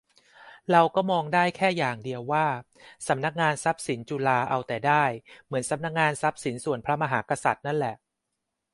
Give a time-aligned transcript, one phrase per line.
[0.71, 2.47] เราก็มองได้แค่อย่างเดียว ว่า
[3.07, 3.19] สน
[3.51, 5.03] ง.ทรัพย์สินจุฬาเอาแต่ได้
[5.45, 7.95] เหมือนสนง.ทรัพย์สินส่วนพระมหากษัตริย์นั่นแหละ